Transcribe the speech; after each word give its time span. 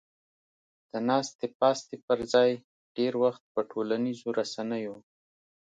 د 0.91 0.93
ناستې 1.09 1.45
پاستې 1.59 1.95
پر 2.05 2.19
ځای 2.33 2.51
ډېر 2.97 3.13
وخت 3.23 3.43
په 3.53 3.61
ټولنیزو 3.71 4.27
رسنیو 4.39 4.95